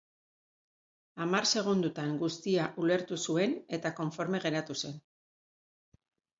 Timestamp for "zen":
4.85-5.01